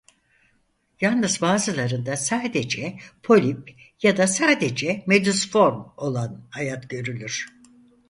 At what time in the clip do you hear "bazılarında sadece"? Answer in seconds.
1.41-2.97